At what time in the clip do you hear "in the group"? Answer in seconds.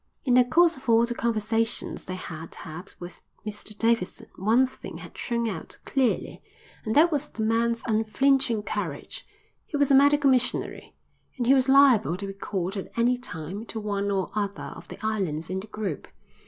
15.51-16.07